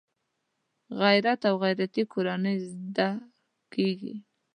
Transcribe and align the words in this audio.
غیرت 1.01 1.39
له 1.45 1.51
غیرتي 1.61 2.03
کورنۍ 2.13 2.55
زده 2.71 3.09
کېږي 3.73 4.13